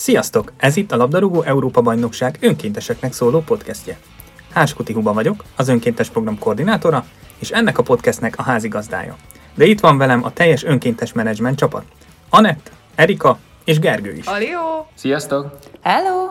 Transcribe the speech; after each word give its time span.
Sziasztok! 0.00 0.52
Ez 0.56 0.76
itt 0.76 0.92
a 0.92 0.96
Labdarúgó 0.96 1.42
Európa 1.42 1.80
Bajnokság 1.80 2.38
önkénteseknek 2.40 3.12
szóló 3.12 3.40
podcastje. 3.40 3.98
Háskuti 4.52 4.92
Huba 4.92 5.12
vagyok, 5.12 5.44
az 5.56 5.68
önkéntes 5.68 6.08
program 6.08 6.38
koordinátora, 6.38 7.04
és 7.38 7.50
ennek 7.50 7.78
a 7.78 7.82
podcastnek 7.82 8.38
a 8.38 8.42
házigazdája. 8.42 9.16
De 9.54 9.64
itt 9.64 9.80
van 9.80 9.98
velem 9.98 10.24
a 10.24 10.32
teljes 10.32 10.64
önkéntes 10.64 11.12
menedzsment 11.12 11.58
csapat. 11.58 11.84
Anett, 12.30 12.72
Erika 12.94 13.38
és 13.64 13.78
Gergő 13.78 14.12
is. 14.12 14.26
Alió! 14.26 14.86
Sziasztok! 14.94 15.58
Hello! 15.80 16.30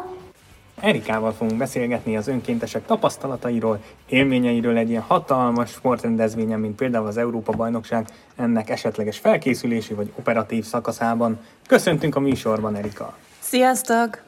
Erikával 0.79 1.31
fogunk 1.31 1.57
beszélgetni 1.57 2.17
az 2.17 2.27
önkéntesek 2.27 2.86
tapasztalatairól, 2.86 3.79
élményeiről 4.07 4.77
egy 4.77 4.89
ilyen 4.89 5.01
hatalmas 5.01 5.70
sportrendezvényen, 5.70 6.59
mint 6.59 6.75
például 6.75 7.07
az 7.07 7.17
Európa 7.17 7.51
Bajnokság, 7.51 8.07
ennek 8.36 8.70
esetleges 8.70 9.17
felkészülési 9.17 9.93
vagy 9.93 10.11
operatív 10.15 10.65
szakaszában. 10.65 11.39
Köszöntünk 11.67 12.15
a 12.15 12.20
műsorban, 12.20 12.75
Erika! 12.75 13.15
Sziasztok! 13.49 14.21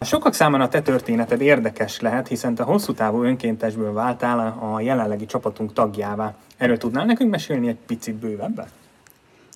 Sokak 0.00 0.34
számára 0.34 0.64
a 0.64 0.68
te 0.68 0.82
történeted 0.82 1.40
érdekes 1.40 2.00
lehet, 2.00 2.28
hiszen 2.28 2.54
te 2.54 2.62
hosszú 2.62 2.92
távú 2.92 3.22
önkéntesből 3.22 3.92
váltál 3.92 4.58
a 4.60 4.80
jelenlegi 4.80 5.26
csapatunk 5.26 5.72
tagjává. 5.72 6.34
Erről 6.56 6.78
tudnál 6.78 7.04
nekünk 7.04 7.30
mesélni 7.30 7.68
egy 7.68 7.78
picit 7.86 8.14
bővebben? 8.14 8.66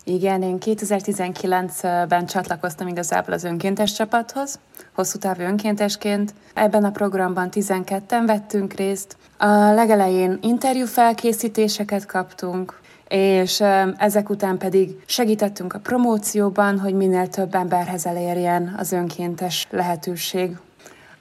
Igen, 0.04 0.42
én 0.42 0.58
2019-ben 0.60 2.26
csatlakoztam 2.26 2.86
igazából 2.86 3.34
az 3.34 3.44
önkéntes 3.44 3.92
csapathoz, 3.92 4.58
hosszú 4.94 5.18
távú 5.18 5.40
önkéntesként. 5.40 6.34
Ebben 6.54 6.84
a 6.84 6.90
programban 6.90 7.48
12-en 7.52 8.22
vettünk 8.26 8.72
részt. 8.72 9.16
A 9.38 9.46
legelején 9.46 10.38
interjú 10.42 10.86
felkészítéseket 10.86 12.06
kaptunk, 12.06 12.80
és 13.12 13.62
ezek 13.96 14.28
után 14.30 14.58
pedig 14.58 14.96
segítettünk 15.06 15.72
a 15.72 15.78
promócióban, 15.78 16.78
hogy 16.78 16.94
minél 16.94 17.28
több 17.28 17.54
emberhez 17.54 18.06
elérjen 18.06 18.74
az 18.78 18.92
önkéntes 18.92 19.66
lehetőség. 19.70 20.56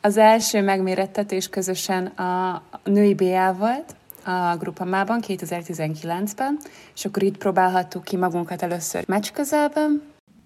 Az 0.01 0.17
első 0.17 0.61
megmérettetés 0.61 1.49
közösen 1.49 2.05
a 2.05 2.61
női 2.83 3.13
BL 3.13 3.57
volt, 3.57 3.95
a 4.25 4.55
grupamában 4.59 5.19
2019-ben, 5.27 6.57
és 6.95 7.05
akkor 7.05 7.23
itt 7.23 7.37
próbálhattuk 7.37 8.03
ki 8.03 8.17
magunkat 8.17 8.61
először 8.61 9.03
meccs 9.07 9.31
közelben. 9.33 10.01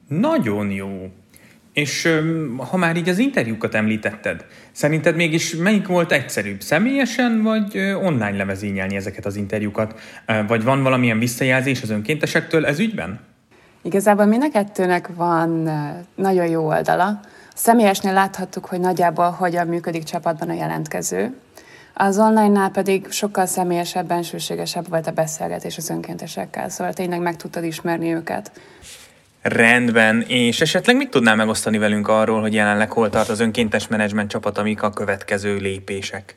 Nagyon 0.07 0.71
jó! 0.71 0.87
És 1.75 2.19
ha 2.57 2.77
már 2.77 2.95
így 2.95 3.09
az 3.09 3.17
interjúkat 3.17 3.75
említetted, 3.75 4.45
szerinted 4.71 5.15
mégis 5.15 5.55
melyik 5.55 5.87
volt 5.87 6.11
egyszerűbb, 6.11 6.61
személyesen 6.61 7.43
vagy 7.43 7.77
online 7.77 8.37
levezényelni 8.37 8.95
ezeket 8.95 9.25
az 9.25 9.35
interjúkat? 9.35 9.99
Vagy 10.47 10.63
van 10.63 10.83
valamilyen 10.83 11.19
visszajelzés 11.19 11.81
az 11.81 11.89
önkéntesektől 11.89 12.65
ez 12.65 12.79
ügyben? 12.79 13.19
Igazából 13.81 14.25
mind 14.25 14.43
a 14.43 14.49
kettőnek 14.49 15.09
van 15.15 15.69
nagyon 16.15 16.47
jó 16.47 16.67
oldala. 16.67 17.05
A 17.07 17.57
személyesnél 17.57 18.13
láthattuk, 18.13 18.65
hogy 18.65 18.79
nagyjából 18.79 19.29
hogyan 19.29 19.67
működik 19.67 20.03
csapatban 20.03 20.49
a 20.49 20.53
jelentkező. 20.53 21.33
Az 21.93 22.19
online-nál 22.19 22.69
pedig 22.69 23.07
sokkal 23.09 23.45
személyesebb, 23.45 24.07
bensőségesebb 24.07 24.89
volt 24.89 25.07
a 25.07 25.11
beszélgetés 25.11 25.77
az 25.77 25.89
önkéntesekkel, 25.89 26.69
szóval 26.69 26.93
tényleg 26.93 27.19
meg 27.21 27.35
tudtad 27.35 27.63
ismerni 27.63 28.13
őket. 28.13 28.51
Rendben, 29.47 30.21
és 30.21 30.61
esetleg 30.61 30.95
mit 30.95 31.09
tudnál 31.09 31.35
megosztani 31.35 31.77
velünk 31.77 32.07
arról, 32.07 32.41
hogy 32.41 32.53
jelenleg 32.53 32.91
hol 32.91 33.09
tart 33.09 33.29
az 33.29 33.39
önkéntes 33.39 33.87
menedzsment 33.87 34.29
csapat, 34.29 34.57
amik 34.57 34.83
a 34.83 34.89
következő 34.89 35.57
lépések? 35.57 36.35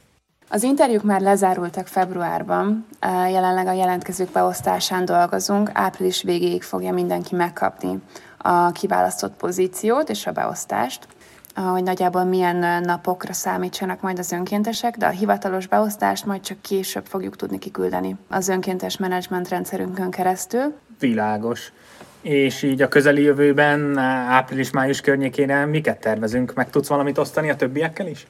Az 0.49 0.63
interjúk 0.63 1.03
már 1.03 1.21
lezárultak 1.21 1.87
februárban, 1.87 2.87
jelenleg 3.31 3.67
a 3.67 3.73
jelentkezők 3.73 4.31
beosztásán 4.31 5.05
dolgozunk, 5.05 5.71
április 5.73 6.23
végéig 6.23 6.63
fogja 6.63 6.93
mindenki 6.93 7.35
megkapni 7.35 7.99
a 8.39 8.71
kiválasztott 8.71 9.37
pozíciót 9.37 10.09
és 10.09 10.27
a 10.27 10.33
beosztást, 10.33 11.07
hogy 11.55 11.83
nagyjából 11.83 12.25
milyen 12.25 12.83
napokra 12.83 13.33
számítsanak 13.33 14.01
majd 14.01 14.19
az 14.19 14.33
önkéntesek, 14.33 14.97
de 14.97 15.07
a 15.07 15.11
hivatalos 15.11 15.67
beosztást 15.67 16.27
majd 16.27 16.41
csak 16.41 16.63
később 16.63 17.07
fogjuk 17.07 17.37
tudni 17.37 17.59
kiküldeni 17.59 18.17
az 18.29 18.49
önkéntes 18.49 18.97
menedzsment 18.97 19.49
rendszerünkön 19.49 20.11
keresztül. 20.11 20.75
Világos. 20.99 21.73
És 22.21 22.63
így 22.63 22.83
a 22.83 22.89
közeli 22.89 23.23
jövőben, 23.23 23.99
április-május 24.29 25.01
környékére 25.01 25.67
miket 25.67 26.01
tervezünk? 26.01 26.55
Meg 26.55 26.71
tudsz 26.71 26.89
valamit 26.89 27.19
osztani 27.19 27.51
a 27.51 27.57
többiekkel 27.57 28.07
is? 28.07 28.27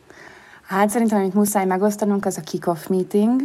Hát 0.63 0.91
szerintem, 0.91 1.19
amit 1.19 1.35
muszáj 1.35 1.65
megosztanunk, 1.65 2.27
az 2.27 2.37
a 2.37 2.41
kick-off 2.41 2.87
meeting. 2.87 3.41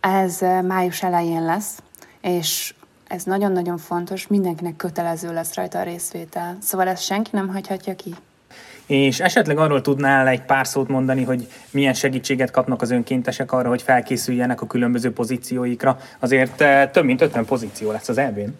Ez 0.00 0.38
május 0.66 1.02
elején 1.02 1.44
lesz, 1.44 1.82
és 2.20 2.74
ez 3.06 3.22
nagyon-nagyon 3.24 3.78
fontos, 3.78 4.26
mindenkinek 4.26 4.76
kötelező 4.76 5.32
lesz 5.32 5.54
rajta 5.54 5.78
a 5.78 5.82
részvétel. 5.82 6.56
Szóval 6.60 6.88
ezt 6.88 7.02
senki 7.02 7.30
nem 7.32 7.48
hagyhatja 7.48 7.94
ki. 7.94 8.14
És 8.86 9.20
esetleg 9.20 9.58
arról 9.58 9.80
tudnál 9.80 10.28
egy 10.28 10.42
pár 10.42 10.66
szót 10.66 10.88
mondani, 10.88 11.22
hogy 11.22 11.48
milyen 11.70 11.94
segítséget 11.94 12.50
kapnak 12.50 12.82
az 12.82 12.90
önkéntesek 12.90 13.52
arra, 13.52 13.68
hogy 13.68 13.82
felkészüljenek 13.82 14.60
a 14.60 14.66
különböző 14.66 15.12
pozícióikra. 15.12 15.98
Azért 16.18 16.64
több 16.92 17.04
mint 17.04 17.20
50 17.20 17.44
pozíció 17.44 17.90
lesz 17.90 18.08
az 18.08 18.18
elvén. 18.18 18.54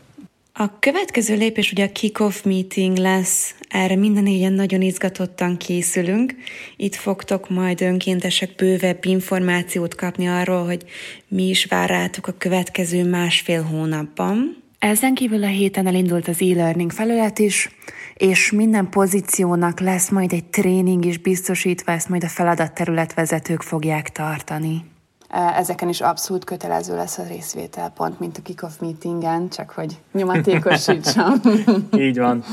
A 0.55 0.79
következő 0.79 1.37
lépés 1.37 1.73
ugye 1.73 1.85
a 1.85 1.93
kick-off 1.93 2.43
meeting 2.43 2.97
lesz, 2.97 3.55
erre 3.69 3.97
minden 3.97 4.23
négyen 4.23 4.53
nagyon 4.53 4.83
izgatottan 4.83 5.57
készülünk. 5.57 6.35
Itt 6.77 6.95
fogtok 6.95 7.51
majd 7.51 7.81
önkéntesek 7.81 8.55
bővebb 8.55 9.05
információt 9.05 9.95
kapni 9.95 10.29
arról, 10.29 10.65
hogy 10.65 10.85
mi 11.29 11.49
is 11.49 11.65
vár 11.65 11.89
rátok 11.89 12.27
a 12.27 12.35
következő 12.39 13.05
másfél 13.05 13.63
hónapban. 13.63 14.57
Ezen 14.79 15.15
kívül 15.15 15.43
a 15.43 15.47
héten 15.47 15.87
elindult 15.87 16.29
az 16.29 16.41
e-learning 16.41 16.91
felület 16.91 17.39
is, 17.39 17.71
és 18.15 18.51
minden 18.51 18.89
pozíciónak 18.89 19.81
lesz 19.81 20.11
majd 20.11 20.33
egy 20.33 20.45
tréning 20.45 21.05
is 21.05 21.19
biztosítva, 21.19 21.93
ezt 21.93 22.09
majd 22.09 22.25
a 22.25 22.29
feladatterületvezetők 22.29 23.63
fogják 23.63 24.11
tartani. 24.11 24.92
Ezeken 25.33 25.89
is 25.89 26.01
abszolút 26.01 26.45
kötelező 26.45 26.97
lesz 26.97 27.19
a 27.19 27.27
részvétel, 27.27 27.91
pont 27.91 28.21
mint 28.21 28.39
a 28.39 28.43
kick-off 28.43 28.73
meetingen, 28.81 29.49
csak 29.49 29.71
hogy 29.71 29.99
nyomatékosítsam. 30.13 31.41
Így 31.97 32.19
van. 32.19 32.45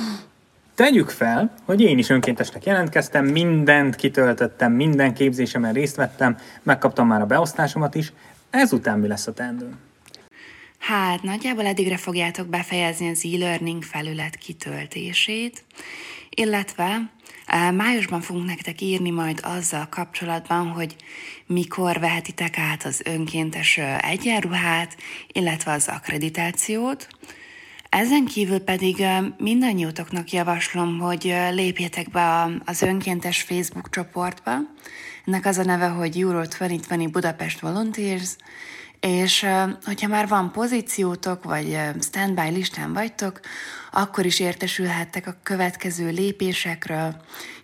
Tegyük 0.75 1.09
fel, 1.09 1.53
hogy 1.65 1.81
én 1.81 1.97
is 1.97 2.09
önkéntesnek 2.09 2.65
jelentkeztem, 2.65 3.25
mindent 3.25 3.95
kitöltöttem, 3.95 4.71
minden 4.71 5.13
képzésemen 5.13 5.73
részt 5.73 5.95
vettem, 5.95 6.37
megkaptam 6.63 7.07
már 7.07 7.21
a 7.21 7.25
beosztásomat 7.25 7.95
is. 7.95 8.13
Ezután 8.49 8.99
mi 8.99 9.07
lesz 9.07 9.27
a 9.27 9.33
teendőm? 9.33 9.77
Hát, 10.79 11.21
nagyjából 11.21 11.65
eddigre 11.65 11.97
fogjátok 11.97 12.47
befejezni 12.47 13.09
az 13.09 13.25
e-learning 13.33 13.83
felület 13.83 14.35
kitöltését, 14.35 15.63
illetve 16.29 17.11
Májusban 17.75 18.21
fogunk 18.21 18.45
nektek 18.45 18.81
írni 18.81 19.09
majd 19.09 19.39
azzal 19.43 19.87
kapcsolatban, 19.89 20.67
hogy 20.67 20.95
mikor 21.45 21.99
vehetitek 21.99 22.57
át 22.57 22.83
az 22.83 23.01
önkéntes 23.05 23.77
egyenruhát, 24.01 24.97
illetve 25.31 25.71
az 25.71 25.87
akkreditációt. 25.87 27.07
Ezen 27.89 28.25
kívül 28.25 28.59
pedig 28.59 29.03
mindannyiótoknak 29.37 30.31
javaslom, 30.31 30.99
hogy 30.99 31.35
lépjetek 31.51 32.09
be 32.09 32.47
az 32.65 32.81
önkéntes 32.81 33.41
Facebook 33.41 33.89
csoportba. 33.89 34.51
Ennek 35.25 35.45
az 35.45 35.57
a 35.57 35.63
neve, 35.63 35.87
hogy 35.87 36.19
Euro 36.19 36.41
2020 36.41 37.11
Budapest 37.11 37.59
Volunteers, 37.59 38.35
és 38.99 39.45
hogyha 39.83 40.07
már 40.07 40.27
van 40.27 40.51
pozíciótok, 40.51 41.43
vagy 41.43 41.79
standby 41.99 42.49
listán 42.49 42.93
vagytok, 42.93 43.39
akkor 43.91 44.25
is 44.25 44.39
értesülhettek 44.39 45.27
a 45.27 45.35
következő 45.43 46.09
lépésekről. 46.09 47.15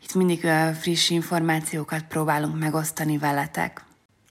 Itt 0.03 0.13
mindig 0.13 0.47
friss 0.79 1.09
információkat 1.09 2.03
próbálunk 2.03 2.59
megosztani 2.59 3.17
veletek. 3.17 3.83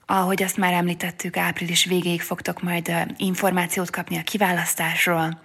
Ahogy 0.07 0.43
azt 0.43 0.57
már 0.57 0.73
említettük, 0.73 1.37
április 1.37 1.85
végéig 1.85 2.21
fogtok 2.21 2.61
majd 2.61 2.91
információt 3.17 3.89
kapni 3.89 4.17
a 4.17 4.23
kiválasztásról. 4.23 5.41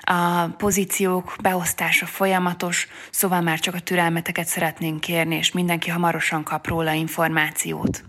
A 0.00 0.46
pozíciók 0.46 1.36
beosztása 1.42 2.06
folyamatos, 2.06 2.88
szóval 3.10 3.40
már 3.40 3.58
csak 3.60 3.74
a 3.74 3.80
türelmeteket 3.80 4.46
szeretnénk 4.46 5.00
kérni, 5.00 5.36
és 5.36 5.52
mindenki 5.52 5.90
hamarosan 5.90 6.42
kap 6.42 6.66
róla 6.66 6.92
információt. 6.92 8.04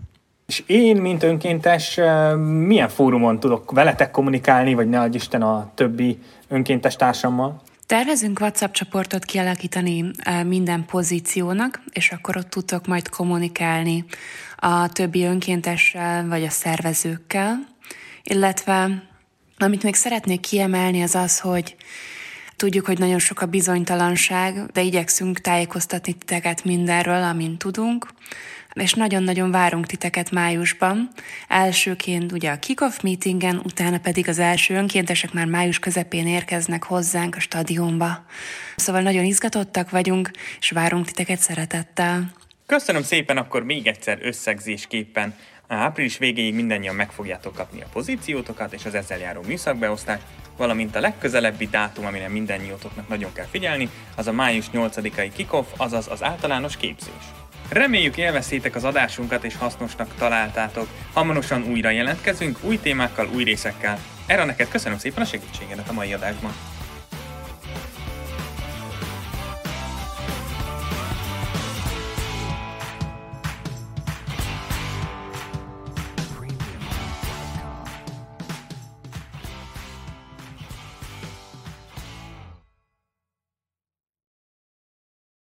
És 0.46 0.62
én, 0.66 0.96
mint 0.96 1.22
önkéntes, 1.22 2.00
milyen 2.36 2.88
fórumon 2.88 3.40
tudok 3.40 3.70
veletek 3.70 4.10
kommunikálni, 4.10 4.74
vagy 4.74 4.88
ne 4.88 5.06
Isten 5.12 5.42
a 5.42 5.70
többi 5.74 6.18
önkéntes 6.48 6.96
társammal? 6.96 7.62
Tervezünk 7.86 8.40
WhatsApp 8.40 8.72
csoportot 8.72 9.24
kialakítani 9.24 10.10
minden 10.46 10.84
pozíciónak, 10.84 11.82
és 11.92 12.10
akkor 12.10 12.36
ott 12.36 12.50
tudtok 12.50 12.86
majd 12.86 13.08
kommunikálni 13.08 14.04
a 14.56 14.88
többi 14.88 15.24
önkéntessel 15.24 16.28
vagy 16.28 16.44
a 16.44 16.50
szervezőkkel, 16.50 17.66
illetve 18.22 19.02
amit 19.58 19.82
még 19.82 19.94
szeretnék 19.94 20.40
kiemelni 20.40 21.02
az 21.02 21.14
az, 21.14 21.40
hogy 21.40 21.76
Tudjuk, 22.56 22.86
hogy 22.86 22.98
nagyon 22.98 23.18
sok 23.18 23.40
a 23.40 23.46
bizonytalanság, 23.46 24.66
de 24.72 24.80
igyekszünk 24.80 25.40
tájékoztatni 25.40 26.12
titeket 26.12 26.64
mindenről, 26.64 27.22
amint 27.22 27.58
tudunk. 27.58 28.06
És 28.76 28.92
nagyon-nagyon 28.94 29.50
várunk 29.50 29.86
titeket 29.86 30.30
májusban. 30.30 31.08
Elsőként 31.48 32.32
ugye 32.32 32.50
a 32.50 32.58
kick-off 32.58 33.00
meetingen, 33.00 33.60
utána 33.64 33.98
pedig 33.98 34.28
az 34.28 34.38
első 34.38 34.74
önkéntesek 34.74 35.32
már 35.32 35.46
május 35.46 35.78
közepén 35.78 36.26
érkeznek 36.26 36.82
hozzánk 36.82 37.36
a 37.36 37.40
stadionba. 37.40 38.24
Szóval 38.76 39.00
nagyon 39.00 39.24
izgatottak 39.24 39.90
vagyunk, 39.90 40.30
és 40.60 40.70
várunk 40.70 41.06
titeket 41.06 41.38
szeretettel. 41.38 42.32
Köszönöm 42.66 43.02
szépen 43.02 43.36
akkor 43.36 43.64
még 43.64 43.86
egyszer 43.86 44.18
összegzésképpen. 44.22 45.34
Április 45.68 46.18
végéig 46.18 46.54
mindannyian 46.54 46.94
meg 46.94 47.10
fogjátok 47.10 47.54
kapni 47.54 47.80
a 47.80 47.86
pozíciótokat 47.92 48.72
és 48.72 48.84
az 48.84 48.94
ezzel 48.94 49.18
járó 49.18 49.42
műszakbeosztást, 49.46 50.22
valamint 50.56 50.96
a 50.96 51.00
legközelebbi 51.00 51.66
dátum, 51.66 52.06
amire 52.06 52.28
mindannyiótoknak 52.28 53.08
nagyon 53.08 53.32
kell 53.32 53.46
figyelni, 53.50 53.88
az 54.16 54.26
a 54.26 54.32
május 54.32 54.66
8-ai 54.72 55.30
kickoff, 55.34 55.66
azaz 55.76 56.08
az 56.10 56.22
általános 56.22 56.76
képzés. 56.76 57.45
Reméljük 57.68 58.16
élveztétek 58.16 58.74
az 58.74 58.84
adásunkat 58.84 59.44
és 59.44 59.56
hasznosnak 59.56 60.14
találtátok. 60.18 60.88
Hamarosan 61.12 61.62
újra 61.62 61.90
jelentkezünk, 61.90 62.58
új 62.62 62.78
témákkal, 62.78 63.28
új 63.34 63.44
részekkel. 63.44 63.98
Erre 64.26 64.44
neked 64.44 64.68
köszönöm 64.68 64.98
szépen 64.98 65.22
a 65.22 65.26
segítségedet 65.26 65.88
a 65.88 65.92
mai 65.92 66.12
adásban. 66.12 66.52